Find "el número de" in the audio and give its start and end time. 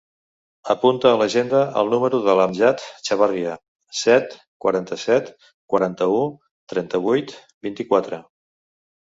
1.81-2.33